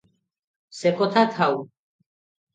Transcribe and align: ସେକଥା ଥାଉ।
ସେକଥା 0.77 1.23
ଥାଉ। 1.37 1.61